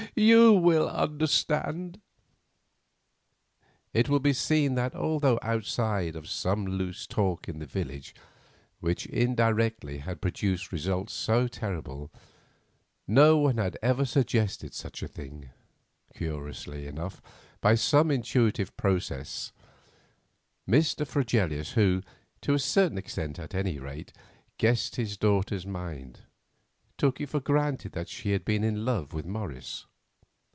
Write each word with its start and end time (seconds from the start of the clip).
You 0.13 0.51
will 0.51 0.89
understand." 0.89 2.01
It 3.93 4.09
will 4.09 4.19
be 4.19 4.33
seen 4.33 4.75
that 4.75 4.93
although 4.93 5.39
outside 5.41 6.17
of 6.17 6.27
some 6.29 6.67
loose 6.67 7.07
talk 7.07 7.47
in 7.47 7.59
the 7.59 7.65
village, 7.65 8.13
which 8.81 9.05
indirectly 9.05 9.99
had 9.99 10.19
produced 10.19 10.73
results 10.73 11.13
so 11.13 11.47
terrible, 11.47 12.11
no 13.07 13.37
one 13.37 13.55
had 13.57 13.77
ever 13.81 14.03
suggested 14.03 14.73
such 14.73 15.01
a 15.01 15.07
thing, 15.07 15.51
curiously 16.13 16.87
enough, 16.87 17.21
by 17.61 17.75
some 17.75 18.11
intuitive 18.11 18.75
process, 18.75 19.53
Mr. 20.67 21.07
Fregelius 21.07 21.71
who, 21.71 22.03
to 22.41 22.53
a 22.53 22.59
certain 22.59 22.97
extent, 22.97 23.39
at 23.39 23.55
any 23.55 23.79
rate, 23.79 24.11
guessed 24.57 24.97
his 24.97 25.15
daughter's 25.15 25.65
mind, 25.65 26.19
took 26.97 27.21
it 27.21 27.29
for 27.29 27.39
granted 27.39 27.93
that 27.93 28.09
she 28.09 28.31
had 28.31 28.43
been 28.43 28.65
in 28.65 28.83
love 28.83 29.13
with 29.13 29.25
Morris. 29.25 29.85